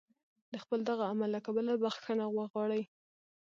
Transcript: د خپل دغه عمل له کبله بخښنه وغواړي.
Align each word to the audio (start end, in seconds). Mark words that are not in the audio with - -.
د 0.51 0.53
خپل 0.63 0.79
دغه 0.89 1.03
عمل 1.11 1.29
له 1.35 1.39
کبله 1.45 1.73
بخښنه 1.83 2.25
وغواړي. 2.29 2.81